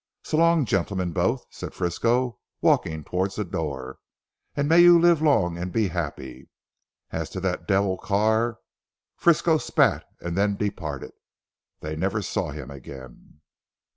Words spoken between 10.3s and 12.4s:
then departed. They never